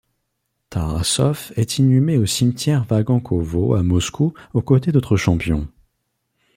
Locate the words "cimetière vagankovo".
2.25-3.75